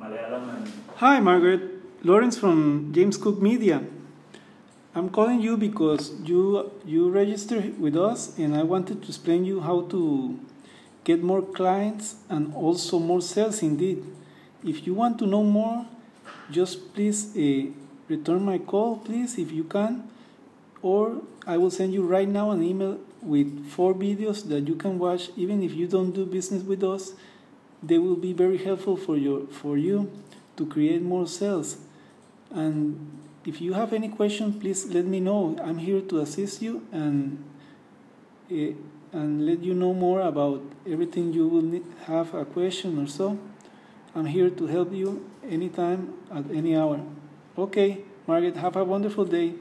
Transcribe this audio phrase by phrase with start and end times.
[0.00, 1.60] Malayalam and Hi, Margaret.
[2.04, 3.82] Lawrence from James Cook Media.
[4.94, 9.60] I'm calling you because you you registered with us, and I wanted to explain you
[9.60, 10.38] how to
[11.02, 13.60] get more clients and also more sales.
[13.60, 14.04] Indeed,
[14.62, 15.86] if you want to know more,
[16.50, 17.66] just please uh,
[18.06, 20.06] return my call, please, if you can,
[20.80, 24.98] or I will send you right now an email with four videos that you can
[24.98, 25.30] watch.
[25.36, 27.18] Even if you don't do business with us,
[27.82, 30.10] they will be very helpful for your for you
[30.56, 31.78] to create more sales.
[32.50, 35.56] And if you have any question, please let me know.
[35.62, 37.44] I'm here to assist you and
[38.50, 38.72] uh,
[39.12, 43.38] and let you know more about everything you will need, have a question or so.
[44.14, 47.00] I'm here to help you anytime at any hour.
[47.56, 49.54] Okay, Margaret, have a wonderful day.